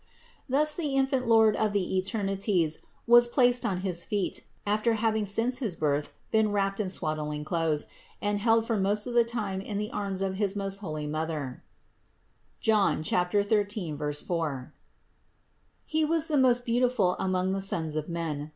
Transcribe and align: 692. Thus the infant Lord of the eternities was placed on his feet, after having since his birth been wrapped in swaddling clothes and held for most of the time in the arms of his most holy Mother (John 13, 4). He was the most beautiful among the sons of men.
692. 0.47 0.59
Thus 0.59 0.73
the 0.73 0.95
infant 0.95 1.27
Lord 1.27 1.55
of 1.57 1.73
the 1.73 1.95
eternities 1.95 2.79
was 3.05 3.27
placed 3.27 3.63
on 3.63 3.81
his 3.81 4.03
feet, 4.03 4.43
after 4.65 4.93
having 4.93 5.27
since 5.27 5.59
his 5.59 5.75
birth 5.75 6.11
been 6.31 6.51
wrapped 6.51 6.79
in 6.79 6.89
swaddling 6.89 7.45
clothes 7.45 7.85
and 8.19 8.39
held 8.39 8.65
for 8.65 8.77
most 8.77 9.05
of 9.05 9.13
the 9.13 9.23
time 9.23 9.61
in 9.61 9.77
the 9.77 9.91
arms 9.91 10.23
of 10.23 10.37
his 10.37 10.55
most 10.55 10.77
holy 10.77 11.05
Mother 11.05 11.61
(John 12.59 13.03
13, 13.03 13.95
4). 13.99 14.73
He 15.85 16.03
was 16.03 16.27
the 16.27 16.35
most 16.35 16.65
beautiful 16.65 17.15
among 17.19 17.51
the 17.51 17.61
sons 17.61 17.95
of 17.95 18.09
men. 18.09 18.49